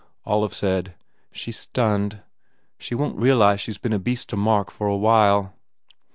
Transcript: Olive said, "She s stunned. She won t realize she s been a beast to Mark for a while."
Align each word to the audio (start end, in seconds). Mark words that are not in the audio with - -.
Olive 0.25 0.55
said, 0.55 0.95
"She 1.31 1.51
s 1.51 1.57
stunned. 1.57 2.23
She 2.79 2.95
won 2.95 3.11
t 3.11 3.19
realize 3.19 3.61
she 3.61 3.69
s 3.71 3.77
been 3.77 3.93
a 3.93 3.99
beast 3.99 4.29
to 4.29 4.35
Mark 4.35 4.71
for 4.71 4.87
a 4.87 4.97
while." 4.97 5.53